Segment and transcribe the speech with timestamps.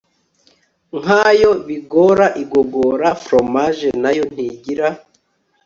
[0.99, 4.87] nkayo bigora igogora Fromaje na yo ntigira